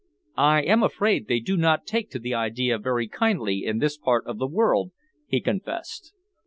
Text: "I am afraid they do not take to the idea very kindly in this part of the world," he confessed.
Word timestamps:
"I 0.39 0.63
am 0.63 0.81
afraid 0.81 1.27
they 1.27 1.39
do 1.39 1.55
not 1.55 1.85
take 1.85 2.09
to 2.09 2.17
the 2.17 2.33
idea 2.33 2.79
very 2.79 3.07
kindly 3.07 3.65
in 3.65 3.77
this 3.77 3.99
part 3.99 4.25
of 4.25 4.39
the 4.39 4.47
world," 4.47 4.93
he 5.27 5.39
confessed. 5.39 6.15